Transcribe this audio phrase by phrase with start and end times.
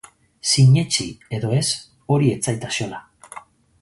[0.51, 1.05] Sinetsi
[1.39, 1.67] edo ez,
[2.15, 3.03] hori ez zait axola.